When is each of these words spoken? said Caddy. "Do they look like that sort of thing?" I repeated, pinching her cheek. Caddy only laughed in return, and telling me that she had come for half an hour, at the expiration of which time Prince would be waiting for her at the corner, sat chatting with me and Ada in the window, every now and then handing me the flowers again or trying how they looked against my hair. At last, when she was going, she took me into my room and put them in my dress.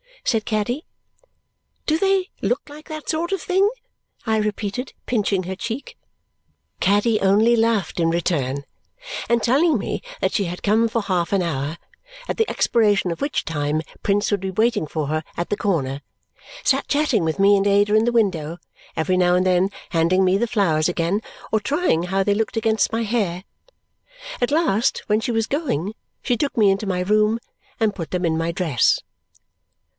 said 0.23 0.45
Caddy. 0.45 0.85
"Do 1.85 1.97
they 1.97 2.29
look 2.41 2.61
like 2.69 2.87
that 2.89 3.09
sort 3.09 3.31
of 3.33 3.41
thing?" 3.41 3.69
I 4.25 4.37
repeated, 4.37 4.93
pinching 5.05 5.43
her 5.43 5.55
cheek. 5.55 5.97
Caddy 6.79 7.19
only 7.19 7.55
laughed 7.55 7.99
in 7.99 8.09
return, 8.09 8.63
and 9.29 9.43
telling 9.43 9.77
me 9.77 10.01
that 10.21 10.31
she 10.31 10.45
had 10.45 10.63
come 10.63 10.87
for 10.87 11.01
half 11.03 11.33
an 11.33 11.41
hour, 11.43 11.77
at 12.29 12.37
the 12.37 12.49
expiration 12.49 13.11
of 13.11 13.19
which 13.21 13.45
time 13.45 13.81
Prince 14.03 14.31
would 14.31 14.39
be 14.39 14.51
waiting 14.51 14.87
for 14.87 15.07
her 15.07 15.23
at 15.37 15.49
the 15.49 15.57
corner, 15.57 16.01
sat 16.63 16.87
chatting 16.87 17.23
with 17.23 17.37
me 17.37 17.55
and 17.57 17.67
Ada 17.67 17.93
in 17.93 18.05
the 18.05 18.11
window, 18.11 18.57
every 18.95 19.17
now 19.17 19.35
and 19.35 19.45
then 19.45 19.69
handing 19.89 20.23
me 20.25 20.37
the 20.37 20.47
flowers 20.47 20.87
again 20.89 21.21
or 21.51 21.59
trying 21.59 22.03
how 22.03 22.23
they 22.23 22.33
looked 22.35 22.57
against 22.57 22.91
my 22.93 23.03
hair. 23.03 23.43
At 24.39 24.49
last, 24.51 25.03
when 25.07 25.19
she 25.19 25.31
was 25.31 25.45
going, 25.45 25.93
she 26.23 26.37
took 26.37 26.57
me 26.57 26.71
into 26.71 26.87
my 26.87 27.01
room 27.01 27.39
and 27.79 27.93
put 27.93 28.09
them 28.11 28.23
in 28.25 28.35
my 28.37 28.51
dress. 28.51 28.99